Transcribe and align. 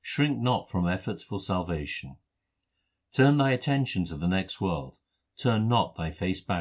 Shrink 0.00 0.40
not 0.40 0.68
from 0.68 0.88
efforts 0.88 1.22
for 1.22 1.38
salvation: 1.38 2.16
Turn 3.12 3.36
thine 3.36 3.52
attention 3.52 4.04
to 4.06 4.16
the 4.16 4.26
next 4.26 4.60
world; 4.60 4.96
turn 5.38 5.68
not 5.68 5.94
thy 5.94 6.10
face 6.10 6.40
backward. 6.40 6.60